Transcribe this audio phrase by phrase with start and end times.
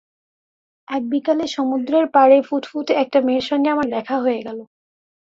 [0.87, 4.59] এক বিকালে সমুদ্রের পাড়ে ফুটফুটে একটা মেয়ের সঙ্গে আমার দেখা হয়ে গেল।